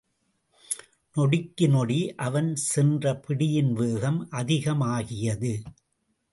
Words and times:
நொடிக்கு 1.15 1.69
நொடி 1.69 2.15
அவன் 2.15 2.55
சென்ற 2.55 3.13
பிடியின் 3.27 3.73
வேகம் 3.73 4.27
அதிகமாகியது. 4.31 5.53